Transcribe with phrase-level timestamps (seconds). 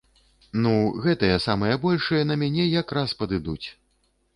[0.63, 0.71] Ну,
[1.03, 3.65] гэтыя самыя большыя на мяне якраз падыдуць!